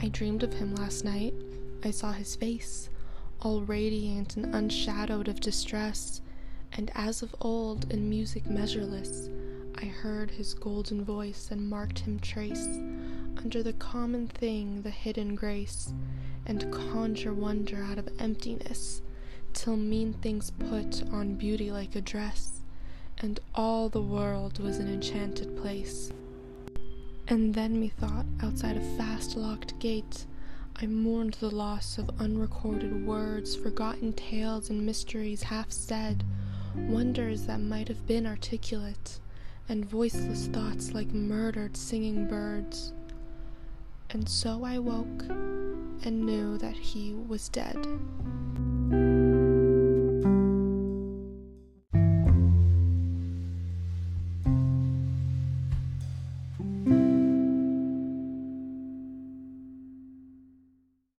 [0.00, 1.34] I dreamed of him last night.
[1.82, 2.88] I saw his face,
[3.40, 6.20] all radiant and unshadowed of distress,
[6.72, 9.28] and as of old in music measureless,
[9.74, 12.68] I heard his golden voice and marked him trace
[13.38, 15.92] under the common thing the hidden grace,
[16.46, 19.02] and conjure wonder out of emptiness,
[19.52, 22.60] till mean things put on beauty like a dress,
[23.18, 26.12] and all the world was an enchanted place.
[27.26, 28.87] And then methought outside fast
[29.38, 30.26] locked gates.
[30.76, 36.24] I mourned the loss of unrecorded words, forgotten tales and mysteries half said,
[36.74, 39.20] wonders that might have been articulate,
[39.68, 42.92] and voiceless thoughts like murdered singing birds.
[44.10, 47.76] And so I woke and knew that he was dead.